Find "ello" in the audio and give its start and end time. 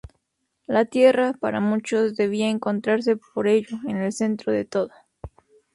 3.47-3.77